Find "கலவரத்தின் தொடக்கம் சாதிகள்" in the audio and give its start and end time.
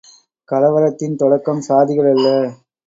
0.49-2.11